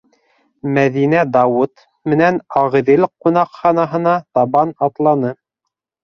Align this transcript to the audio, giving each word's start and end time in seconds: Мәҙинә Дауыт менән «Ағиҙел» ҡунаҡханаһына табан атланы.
Мәҙинә 0.75 1.25
Дауыт 1.33 1.83
менән 2.13 2.39
«Ағиҙел» 2.61 3.05
ҡунаҡханаһына 3.25 4.13
табан 4.39 4.73
атланы. 4.89 5.33